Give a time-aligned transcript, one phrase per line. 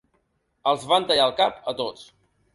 [0.71, 2.09] Els van tallar el cap a tots.